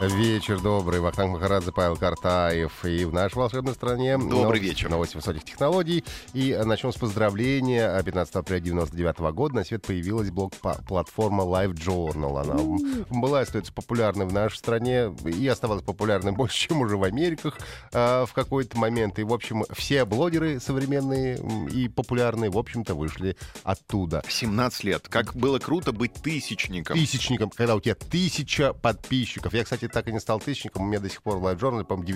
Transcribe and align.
Вечер 0.00 0.58
добрый. 0.62 0.98
Вахтанг 1.00 1.32
Махарадзе, 1.34 1.72
Павел 1.72 1.94
Картаев. 1.94 2.86
И 2.86 3.04
в 3.04 3.12
нашей 3.12 3.34
волшебной 3.34 3.74
стране... 3.74 4.16
Добрый 4.16 4.40
новости- 4.44 4.62
вечер. 4.62 4.88
Новости 4.88 5.16
высоких 5.16 5.44
технологий. 5.44 6.04
И 6.32 6.58
начнем 6.64 6.90
с 6.90 6.96
поздравления. 6.96 8.02
15 8.02 8.34
апреля 8.36 8.60
99 8.60 9.18
года 9.34 9.56
на 9.56 9.64
свет 9.64 9.84
появилась 9.84 10.30
блог-платформа 10.30 11.44
Live 11.44 11.74
Journal. 11.74 12.40
Она 12.40 12.54
м, 12.54 13.04
была 13.20 13.40
и 13.40 13.42
остается 13.42 13.74
популярной 13.74 14.24
в 14.24 14.32
нашей 14.32 14.56
стране. 14.56 15.14
И 15.26 15.46
оставалась 15.46 15.84
популярной 15.84 16.32
больше, 16.36 16.68
чем 16.68 16.80
уже 16.80 16.96
в 16.96 17.04
Америках 17.04 17.58
э, 17.92 18.24
в 18.26 18.32
какой-то 18.32 18.78
момент. 18.78 19.18
И, 19.18 19.22
в 19.22 19.34
общем, 19.34 19.64
все 19.70 20.06
блогеры 20.06 20.60
современные 20.60 21.38
и 21.70 21.88
популярные, 21.88 22.48
в 22.50 22.56
общем-то, 22.56 22.94
вышли 22.94 23.36
оттуда. 23.64 24.22
17 24.26 24.84
лет. 24.84 25.08
Как 25.10 25.36
было 25.36 25.58
круто 25.58 25.92
быть 25.92 26.14
тысячником. 26.14 26.96
тысячником, 26.96 27.50
когда 27.50 27.76
у 27.76 27.80
тебя 27.80 27.96
тысяча 27.96 28.72
подписчиков. 28.72 29.52
Я, 29.52 29.64
кстати, 29.64 29.89
так 29.92 30.08
и 30.08 30.12
не 30.12 30.20
стал 30.20 30.40
тысячником. 30.40 30.84
У 30.84 30.86
меня 30.86 31.00
до 31.00 31.08
сих 31.08 31.22
пор 31.22 31.38
в 31.38 31.46
Live 31.46 31.58
Journal, 31.58 31.84
по-моему, 31.84 32.06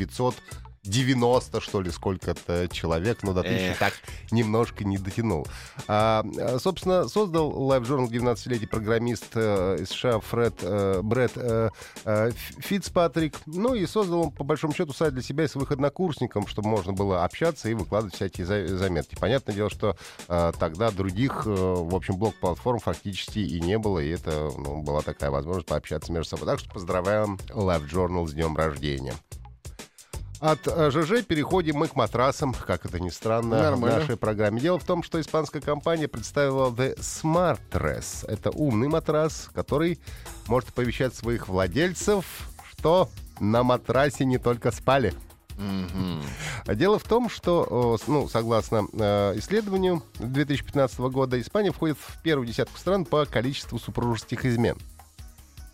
990, 0.84 1.60
что 1.60 1.80
ли, 1.80 1.90
сколько-то 1.90 2.68
человек, 2.68 3.22
но 3.22 3.32
до 3.32 3.42
тысячи 3.42 3.70
Эх. 3.70 3.78
так 3.78 3.94
немножко 4.30 4.84
не 4.84 4.98
дотянул. 4.98 5.46
А, 5.88 6.24
а, 6.38 6.58
собственно, 6.58 7.08
создал 7.08 7.52
Live 7.70 7.86
Journal 7.86 8.08
19-летний 8.08 8.66
программист 8.66 9.24
э, 9.34 9.78
из 9.80 9.88
США 9.88 10.20
Фред 10.20 10.54
э, 10.62 11.00
Брэд 11.02 11.32
э, 11.36 11.70
э, 12.04 12.28
Ф- 12.28 12.64
Фицпатрик. 12.64 13.34
Ну 13.46 13.74
и 13.74 13.86
создал 13.86 14.24
он, 14.24 14.30
по 14.30 14.44
большому 14.44 14.74
счету, 14.74 14.92
сайт 14.92 15.14
для 15.14 15.22
себя 15.22 15.44
и 15.44 15.48
своих 15.48 15.70
однокурсников, 15.72 16.48
чтобы 16.50 16.68
можно 16.68 16.92
было 16.92 17.24
общаться 17.24 17.68
и 17.68 17.74
выкладывать 17.74 18.14
всякие 18.14 18.46
за- 18.46 18.76
заметки. 18.76 19.16
Понятное 19.18 19.54
дело, 19.54 19.70
что 19.70 19.96
э, 20.28 20.52
тогда 20.58 20.90
других, 20.90 21.42
э, 21.46 21.50
в 21.50 21.94
общем, 21.94 22.16
блок-платформ 22.16 22.78
фактически 22.78 23.38
и 23.38 23.60
не 23.60 23.78
было, 23.78 23.98
и 24.00 24.10
это 24.10 24.50
ну, 24.56 24.82
была 24.82 25.00
такая 25.00 25.30
возможность 25.30 25.66
пообщаться 25.68 26.12
между 26.12 26.30
собой. 26.30 26.46
Так 26.46 26.58
что 26.60 26.70
поздравляем 26.70 27.38
Live 27.48 27.90
Journal 27.90 28.26
с 28.26 28.32
днем 28.32 28.56
рождения. 28.56 29.14
От 30.44 30.68
э, 30.68 30.90
ЖЖ 30.90 31.24
переходим 31.24 31.76
мы 31.76 31.88
к 31.88 31.96
матрасам, 31.96 32.52
как 32.52 32.84
это 32.84 33.00
ни 33.00 33.08
странно, 33.08 33.62
Нормально. 33.62 33.96
в 33.96 34.00
нашей 34.00 34.18
программе. 34.18 34.60
Дело 34.60 34.78
в 34.78 34.84
том, 34.84 35.02
что 35.02 35.18
испанская 35.18 35.62
компания 35.62 36.06
представила 36.06 36.68
The 36.68 36.98
Smart 36.98 37.60
Dress. 37.72 38.28
Это 38.28 38.50
умный 38.50 38.88
матрас, 38.88 39.48
который 39.54 39.98
может 40.46 40.68
оповещать 40.68 41.14
своих 41.14 41.48
владельцев, 41.48 42.26
что 42.68 43.08
на 43.40 43.62
матрасе 43.62 44.26
не 44.26 44.36
только 44.36 44.70
спали. 44.70 45.14
А 46.66 46.74
Дело 46.74 46.98
в 46.98 47.04
том, 47.04 47.30
что, 47.30 47.96
э, 47.98 48.04
ну, 48.10 48.28
согласно 48.28 48.86
э, 48.92 49.38
исследованию 49.38 50.02
2015 50.18 50.98
года, 50.98 51.40
Испания 51.40 51.72
входит 51.72 51.96
в 51.98 52.20
первую 52.20 52.46
десятку 52.46 52.76
стран 52.76 53.06
по 53.06 53.24
количеству 53.24 53.78
супружеских 53.78 54.44
измен. 54.44 54.76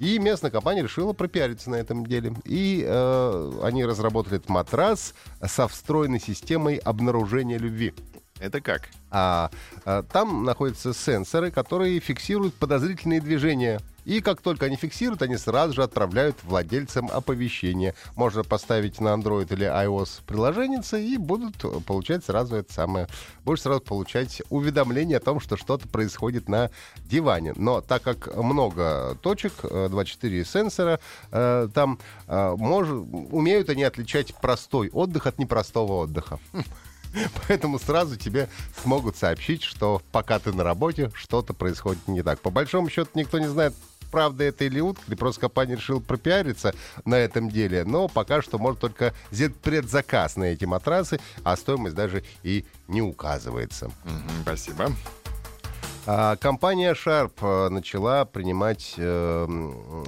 И 0.01 0.19
местная 0.19 0.51
компания 0.51 0.83
решила 0.83 1.12
пропиариться 1.12 1.69
на 1.69 1.77
этом 1.77 2.06
деле. 2.06 2.34
И 2.47 2.83
э, 2.87 3.61
они 3.62 3.84
разработали 3.84 4.37
этот 4.39 4.48
матрас 4.48 5.15
со 5.47 5.69
встроенной 5.69 6.19
системой 6.19 6.77
обнаружения 6.77 7.59
любви. 7.59 7.93
Это 8.39 8.62
как? 8.62 8.89
А, 9.10 9.50
а, 9.84 10.03
там 10.03 10.44
находятся 10.44 10.94
сенсоры, 10.94 11.50
которые 11.50 12.00
фиксируют 12.00 12.55
подозрительные 12.55 13.21
движения. 13.21 13.78
И 14.05 14.21
как 14.21 14.41
только 14.41 14.66
они 14.66 14.77
фиксируют, 14.77 15.22
они 15.22 15.37
сразу 15.37 15.75
же 15.75 15.83
отправляют 15.83 16.37
владельцам 16.43 17.11
оповещение. 17.12 17.94
Можно 18.16 18.44
поставить 18.44 19.00
на 19.00 19.09
Android 19.09 19.53
или 19.53 19.66
iOS 19.66 20.22
приложение 20.27 20.81
и 20.93 21.16
будут 21.16 21.56
получать 21.84 22.25
сразу 22.25 22.56
это 22.56 22.72
самое. 22.72 23.06
Будешь 23.44 23.62
сразу 23.62 23.81
получать 23.81 24.43
уведомление 24.50 25.19
о 25.19 25.21
том, 25.21 25.41
что 25.41 25.56
что-то 25.56 25.89
происходит 25.89 26.49
на 26.49 26.71
диване. 26.99 27.53
Но 27.56 27.81
так 27.81 28.03
как 28.03 28.34
много 28.37 29.16
точек, 29.22 29.53
э, 29.62 29.89
24 29.91 30.44
сенсора, 30.44 31.00
э, 31.31 31.69
там 31.75 31.99
э, 32.27 32.55
мож- 32.59 33.28
умеют 33.31 33.69
они 33.69 33.83
отличать 33.83 34.34
простой 34.34 34.91
отдых 34.91 35.27
от 35.27 35.39
непростого 35.39 35.93
отдыха. 36.03 36.39
Поэтому 37.48 37.78
сразу 37.78 38.16
тебе 38.16 38.48
смогут 38.82 39.16
сообщить, 39.16 39.62
что 39.62 40.03
пока 40.12 40.38
ты 40.38 40.53
на 40.53 40.65
работе, 40.65 41.10
что-то 41.15 41.54
происходит 41.54 42.06
не 42.09 42.22
так. 42.22 42.41
По 42.41 42.50
большому 42.50 42.88
счету 42.88 43.10
никто 43.15 43.38
не 43.38 43.48
знает, 43.48 43.75
правда 44.10 44.44
это 44.44 44.65
или 44.65 44.81
утка, 44.81 45.03
или 45.09 45.15
просто 45.15 45.43
компания 45.43 45.76
решила 45.76 46.00
пропиариться 46.00 46.75
на 47.04 47.15
этом 47.15 47.48
деле. 47.48 47.84
Но 47.84 48.09
пока 48.09 48.43
что 48.43 48.59
может 48.59 48.81
только 48.81 49.15
сделать 49.31 49.56
предзаказ 49.56 50.37
на 50.37 50.44
эти 50.44 50.65
матрасы, 50.65 51.21
а 51.44 51.56
стоимость 51.56 51.94
даже 51.94 52.25
и 52.43 52.65
не 52.88 53.03
указывается. 53.03 53.91
Спасибо. 54.42 54.92
А, 56.06 56.37
Компания 56.37 56.94
Sharp 56.94 57.32
э, 57.41 57.69
начала 57.69 58.25
принимать 58.25 58.94
э, 58.97 59.47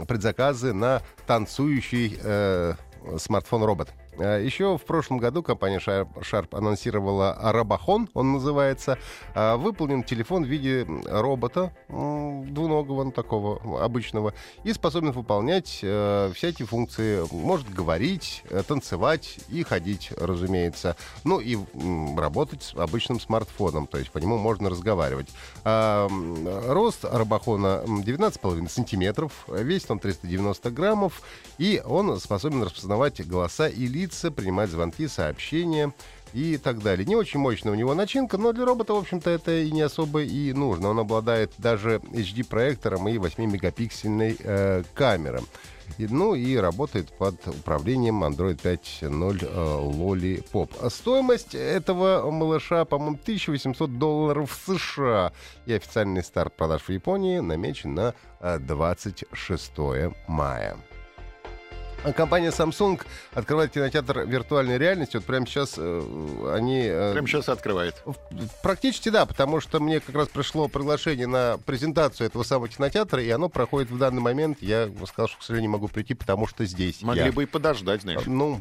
предзаказы 0.08 0.72
на 0.72 1.02
танцующий 1.26 2.18
э, 2.20 2.74
смартфон-робот. 3.18 3.90
Э, 4.22 4.40
Еще 4.42 4.78
в 4.78 4.82
прошлом 4.82 5.18
году 5.18 5.42
компания 5.42 5.78
Sharp, 5.78 6.56
анонсировала 6.56 7.36
Рабахон, 7.42 8.08
он 8.14 8.32
называется. 8.32 8.98
А, 9.34 9.56
Выполнен 9.56 10.04
телефон 10.04 10.44
в 10.44 10.46
виде 10.46 10.86
робота 11.08 11.72
двуногого, 11.88 13.04
ну, 13.04 13.10
такого 13.12 13.84
обычного, 13.84 14.32
и 14.64 14.72
способен 14.72 15.10
выполнять 15.12 15.80
э, 15.82 16.32
эти 16.40 16.62
функции. 16.64 17.24
Может 17.32 17.68
говорить, 17.70 18.44
э, 18.50 18.62
танцевать 18.66 19.38
и 19.48 19.62
ходить, 19.62 20.12
разумеется. 20.16 20.96
Ну 21.24 21.40
и 21.40 21.58
работать 22.16 22.62
с 22.62 22.74
обычным 22.74 23.20
смартфоном, 23.20 23.86
то 23.86 23.98
есть 23.98 24.10
по 24.10 24.18
нему 24.18 24.38
можно 24.38 24.70
разговаривать. 24.70 25.28
А, 25.64 26.08
рост 26.68 27.04
Рабахона 27.04 27.82
м, 27.86 28.02
19,5 28.02 28.68
сантиметров, 28.68 29.46
весит 29.48 29.90
он 29.90 29.98
390 29.98 30.70
граммов, 30.70 31.22
и 31.58 31.82
он 31.84 32.18
способен 32.20 32.62
распознавать 32.62 33.26
голоса 33.26 33.68
и 33.68 33.86
лица, 33.86 34.11
принимать 34.30 34.70
звонки, 34.70 35.08
сообщения 35.08 35.92
и 36.32 36.56
так 36.56 36.82
далее. 36.82 37.04
Не 37.06 37.16
очень 37.16 37.40
мощная 37.40 37.72
у 37.72 37.76
него 37.76 37.94
начинка, 37.94 38.38
но 38.38 38.52
для 38.52 38.64
робота, 38.64 38.94
в 38.94 38.98
общем-то, 38.98 39.30
это 39.30 39.58
и 39.58 39.70
не 39.70 39.82
особо 39.82 40.22
и 40.22 40.52
нужно. 40.52 40.88
Он 40.88 40.98
обладает 40.98 41.52
даже 41.58 42.00
HD-проектором 42.12 43.08
и 43.08 43.16
8-мегапиксельной 43.16 44.36
э, 44.38 44.82
камерой. 44.94 45.42
И, 45.98 46.06
ну 46.06 46.34
и 46.34 46.56
работает 46.56 47.10
под 47.18 47.46
управлением 47.46 48.24
Android 48.24 48.60
5.0 48.62 49.38
э, 49.42 50.42
Lollipop. 50.42 50.70
А 50.80 50.88
стоимость 50.88 51.54
этого 51.54 52.30
малыша, 52.30 52.84
по-моему, 52.84 53.18
1800 53.20 53.98
долларов 53.98 54.58
США. 54.66 55.32
И 55.66 55.72
официальный 55.74 56.24
старт 56.24 56.56
продаж 56.56 56.82
в 56.82 56.90
Японии 56.90 57.40
намечен 57.40 57.94
на 57.94 58.14
э, 58.40 58.58
26 58.58 59.72
мая. 60.28 60.76
А 62.04 62.12
Компания 62.12 62.48
Samsung 62.50 63.00
открывает 63.32 63.70
кинотеатр 63.72 64.20
виртуальной 64.26 64.76
реальности. 64.76 65.16
Вот 65.16 65.24
прямо 65.24 65.46
сейчас 65.46 65.74
э, 65.76 66.52
они... 66.56 66.82
э, 66.84 67.12
Прямо 67.12 67.28
сейчас 67.28 67.48
открывает. 67.48 67.94
в- 68.04 68.16
Практически 68.62 69.08
да, 69.08 69.24
потому 69.24 69.60
что 69.60 69.78
мне 69.78 70.00
как 70.00 70.14
раз 70.16 70.28
пришло 70.28 70.66
приглашение 70.66 71.28
на 71.28 71.58
презентацию 71.64 72.26
этого 72.26 72.42
самого 72.42 72.68
кинотеатра, 72.68 73.22
и 73.22 73.30
оно 73.30 73.48
проходит 73.48 73.90
в 73.90 73.98
данный 73.98 74.20
момент. 74.20 74.58
Я 74.60 74.90
сказал, 75.06 75.28
что, 75.28 75.38
к 75.38 75.42
сожалению, 75.42 75.70
не 75.70 75.72
могу 75.72 75.86
прийти, 75.88 76.14
потому 76.14 76.46
что 76.48 76.64
здесь 76.64 77.02
Могли 77.02 77.26
я. 77.26 77.32
бы 77.32 77.44
и 77.44 77.46
подождать, 77.46 78.02
знаешь. 78.02 78.22
Ну, 78.26 78.60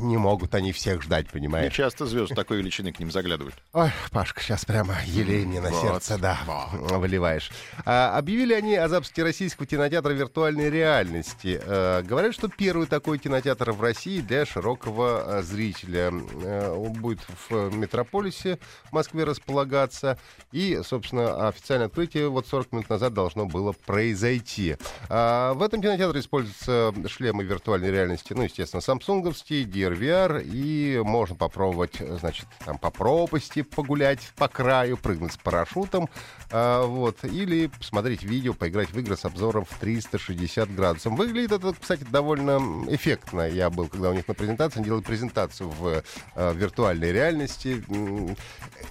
не 0.00 0.16
могут 0.16 0.54
они 0.54 0.72
всех 0.72 1.02
ждать, 1.02 1.26
Не 1.26 1.30
понимаешь? 1.32 1.72
часто 1.72 2.06
звезды 2.06 2.34
такой 2.34 2.58
величины 2.58 2.92
к 2.92 2.98
ним 2.98 3.10
заглядывают. 3.10 3.54
Ой, 3.72 3.90
Пашка, 4.10 4.40
сейчас 4.40 4.64
прямо 4.64 4.94
елей 5.06 5.44
мне 5.44 5.60
на 5.60 5.70
Вот, 5.70 5.80
сердце, 5.82 6.18
да, 6.18 6.38
вот. 6.46 6.92
выливаешь. 6.92 7.50
А, 7.84 8.16
объявили 8.16 8.54
они 8.54 8.74
о 8.76 8.88
запуске 8.88 9.22
российского 9.22 9.66
кинотеатра 9.66 10.12
виртуальной 10.12 10.70
реальности. 10.70 11.60
Э, 11.64 12.02
говорят, 12.02 12.34
что 12.34 12.48
первый 12.48 12.86
такой 12.86 13.18
кинотеатр 13.18 13.72
в 13.72 13.80
России 13.82 14.20
для 14.20 14.46
широкого 14.46 15.38
э, 15.38 15.42
зрителя. 15.42 16.12
Э, 16.42 16.70
он 16.70 16.92
будет 16.94 17.20
в 17.48 17.74
Метрополисе 17.74 18.58
в 18.90 18.92
Москве 18.92 19.24
располагаться. 19.24 20.18
И, 20.52 20.80
собственно, 20.84 21.48
официальное 21.48 21.86
открытие 21.88 22.28
вот 22.28 22.46
40 22.46 22.72
минут 22.72 22.88
назад 22.90 23.14
должно 23.14 23.46
было 23.46 23.72
произойти. 23.72 24.76
А, 25.08 25.54
в 25.54 25.62
этом 25.62 25.82
кинотеатре 25.82 26.20
используются 26.20 26.94
шлемы 27.08 27.44
виртуальной 27.44 27.90
реальности, 27.90 28.32
ну, 28.32 28.42
естественно, 28.42 28.80
самсунговские, 28.80 29.64
DRVR, 29.88 30.42
и 30.44 31.00
можно 31.04 31.36
попробовать, 31.36 31.96
значит, 31.98 32.46
там 32.64 32.78
по 32.78 32.90
пропасти 32.90 33.62
погулять 33.62 34.20
по 34.36 34.48
краю, 34.48 34.96
прыгнуть 34.96 35.32
с 35.32 35.36
парашютом, 35.36 36.08
а, 36.50 36.84
вот, 36.86 37.24
или 37.24 37.66
посмотреть 37.66 38.22
видео, 38.22 38.54
поиграть 38.54 38.90
в 38.90 38.98
игры 38.98 39.16
с 39.16 39.24
обзором 39.24 39.64
в 39.64 39.78
360 39.78 40.74
градусов. 40.74 41.12
Выглядит 41.14 41.52
это, 41.52 41.74
кстати, 41.78 42.04
довольно 42.10 42.84
эффектно 42.88 43.48
я 43.48 43.70
был, 43.70 43.88
когда 43.88 44.10
у 44.10 44.14
них 44.14 44.26
на 44.28 44.34
презентации, 44.34 44.82
делали 44.82 45.02
презентацию 45.02 45.70
в 45.70 46.02
э, 46.34 46.54
виртуальной 46.54 47.12
реальности. 47.12 47.82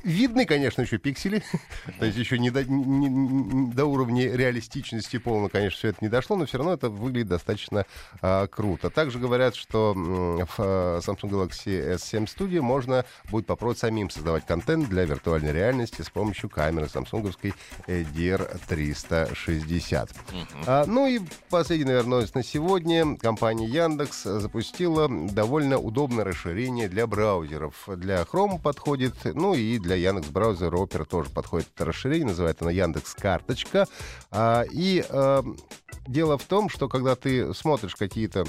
Видны, 0.03 0.45
конечно, 0.45 0.81
еще 0.81 0.97
пиксели, 0.97 1.43
то 1.99 2.05
есть 2.05 2.17
еще 2.17 2.39
не 2.39 2.49
до, 2.49 2.63
не- 2.63 3.09
не- 3.09 3.71
до 3.71 3.85
уровня 3.85 4.35
реалистичности 4.35 5.17
полно, 5.17 5.49
конечно, 5.49 5.77
все 5.77 5.87
это 5.89 5.99
не 6.01 6.09
дошло, 6.09 6.35
но 6.35 6.45
все 6.45 6.57
равно 6.57 6.73
это 6.73 6.89
выглядит 6.89 7.27
достаточно 7.27 7.85
а, 8.21 8.47
круто. 8.47 8.89
Также 8.89 9.19
говорят, 9.19 9.55
что 9.55 9.93
э, 9.95 10.45
Samsung 10.97 11.29
Galaxy 11.29 11.95
S7 11.95 12.25
Studio 12.25 12.61
можно 12.61 13.05
будет 13.29 13.45
попробовать 13.45 13.79
самим 13.79 14.09
создавать 14.09 14.45
контент 14.45 14.89
для 14.89 15.05
виртуальной 15.05 15.51
реальности 15.51 16.01
с 16.01 16.09
помощью 16.09 16.49
камеры 16.49 16.89
самсунговской 16.89 17.53
э, 17.87 18.03
DR360. 18.03 20.09
А, 20.65 20.85
ну 20.85 21.07
и 21.07 21.19
последний, 21.49 21.85
наверное, 21.85 22.09
новость 22.09 22.35
на 22.35 22.43
сегодня. 22.43 23.17
Компания 23.17 23.67
Яндекс 23.67 24.23
запустила 24.23 25.07
довольно 25.09 25.77
удобное 25.77 26.23
расширение 26.23 26.89
для 26.89 27.07
браузеров. 27.07 27.87
Для 27.87 28.21
Chrome 28.23 28.61
подходит, 28.61 29.15
ну 29.23 29.53
и 29.53 29.79
для 29.79 29.95
Яндекс 29.95 30.29
браузера 30.29 30.77
Opera 30.77 31.05
тоже 31.05 31.29
подходит 31.29 31.69
это 31.75 31.85
расширение. 31.85 32.27
Называется 32.27 32.63
оно 32.63 32.71
Яндекс 32.71 33.13
Карточка. 33.13 33.87
А, 34.31 34.63
и 34.71 35.03
а, 35.09 35.43
дело 36.07 36.37
в 36.37 36.43
том, 36.43 36.69
что 36.69 36.87
когда 36.87 37.15
ты 37.15 37.53
смотришь 37.53 37.95
какие-то 37.95 38.45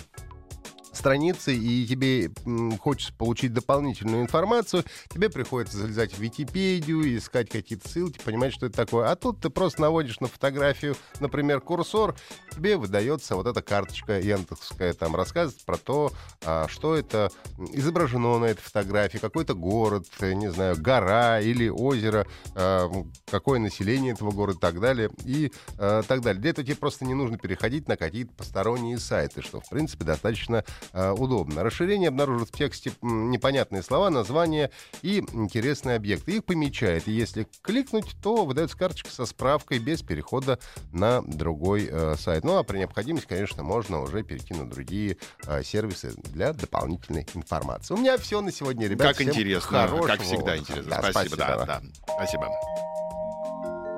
страницы, 0.98 1.54
и 1.54 1.86
тебе 1.86 2.30
хочется 2.78 3.12
получить 3.14 3.52
дополнительную 3.52 4.22
информацию, 4.22 4.84
тебе 5.08 5.30
приходится 5.30 5.78
залезать 5.78 6.12
в 6.12 6.18
Википедию, 6.18 7.16
искать 7.16 7.48
какие-то 7.48 7.88
ссылки, 7.88 8.18
понимать, 8.22 8.52
что 8.52 8.66
это 8.66 8.76
такое. 8.76 9.10
А 9.10 9.16
тут 9.16 9.40
ты 9.40 9.50
просто 9.50 9.80
наводишь 9.80 10.20
на 10.20 10.26
фотографию, 10.26 10.96
например, 11.20 11.60
курсор, 11.60 12.16
тебе 12.54 12.76
выдается 12.76 13.36
вот 13.36 13.46
эта 13.46 13.62
карточка 13.62 14.18
яндексская, 14.18 14.92
там 14.92 15.14
рассказывает 15.14 15.64
про 15.64 15.76
то, 15.76 16.12
а, 16.44 16.66
что 16.68 16.96
это 16.96 17.30
изображено 17.72 18.38
на 18.38 18.46
этой 18.46 18.62
фотографии, 18.62 19.18
какой-то 19.18 19.54
город, 19.54 20.06
э, 20.20 20.32
не 20.32 20.50
знаю, 20.50 20.76
гора 20.78 21.40
или 21.40 21.68
озеро, 21.68 22.26
а, 22.54 22.90
какое 23.30 23.58
население 23.58 24.14
этого 24.14 24.32
города 24.32 24.58
и 24.58 24.60
так 24.60 24.80
далее, 24.80 25.10
и 25.24 25.52
а, 25.78 26.02
так 26.02 26.20
далее. 26.22 26.40
Для 26.40 26.50
этого 26.50 26.66
тебе 26.66 26.76
просто 26.76 27.04
не 27.04 27.14
нужно 27.14 27.38
переходить 27.38 27.88
на 27.88 27.96
какие-то 27.96 28.32
посторонние 28.34 28.98
сайты, 28.98 29.42
что, 29.42 29.60
в 29.60 29.68
принципе, 29.68 30.04
достаточно 30.04 30.64
а, 30.92 31.12
удобно. 31.12 31.62
Расширение 31.62 32.08
обнаружит 32.08 32.48
в 32.48 32.56
тексте 32.56 32.92
непонятные 33.02 33.82
слова, 33.82 34.10
названия 34.10 34.70
и 35.02 35.18
интересные 35.32 35.96
объекты. 35.96 36.36
Их 36.36 36.44
помечает. 36.44 37.08
И 37.08 37.12
если 37.12 37.46
кликнуть, 37.62 38.16
то 38.22 38.44
выдается 38.44 38.76
карточка 38.76 39.10
со 39.10 39.26
справкой 39.26 39.78
без 39.78 40.02
перехода 40.02 40.58
на 40.92 41.22
другой 41.22 41.88
э, 41.90 42.14
сайт. 42.16 42.44
Ну 42.44 42.56
а 42.56 42.62
при 42.64 42.78
необходимости, 42.78 43.26
конечно, 43.26 43.62
можно 43.62 44.00
уже 44.02 44.22
перейти 44.22 44.54
на 44.54 44.68
другие 44.68 45.18
э, 45.46 45.62
сервисы 45.62 46.14
для 46.24 46.52
дополнительной 46.52 47.26
информации. 47.34 47.94
У 47.94 47.96
меня 47.98 48.16
все 48.18 48.40
на 48.40 48.52
сегодня, 48.52 48.86
ребята. 48.86 49.08
Как 49.10 49.16
Всем 49.16 49.28
интересно, 49.30 49.86
хорошего 49.86 50.06
как 50.06 50.22
всегда 50.22 50.52
отдыха. 50.52 50.58
интересно. 50.58 50.90
Да, 50.90 51.12
спасибо, 51.12 51.36
да, 51.36 51.54
спасибо. 51.54 51.66
да. 51.66 51.82
Спасибо. 52.16 52.48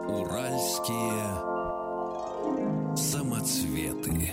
Уральские 0.08 1.60
самоцветы. 2.96 4.32